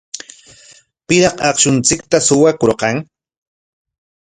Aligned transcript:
¿Piraq 1.07 1.37
akshunchikta 1.47 2.17
suwakurqan? 2.27 2.95